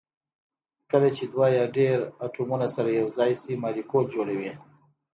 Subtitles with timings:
[0.91, 4.51] کله چې دوه یا ډیر اتومونه سره یو ځای شي مالیکول جوړوي